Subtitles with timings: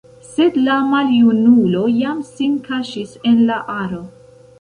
[0.27, 4.01] Sed la maljunulo jam sin kaŝis en la aro.